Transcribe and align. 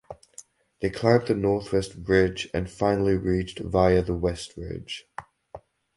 They 0.79 0.89
climbed 0.89 1.27
the 1.27 1.35
northwest 1.35 1.91
ridge 1.95 2.49
and 2.55 2.67
finally 2.67 3.15
reached 3.17 3.59
via 3.59 4.01
the 4.01 4.15
west 4.15 4.57
ridge. 4.57 5.05